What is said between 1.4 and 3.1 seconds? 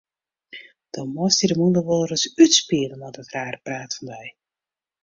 dy de mûle wolris útspiele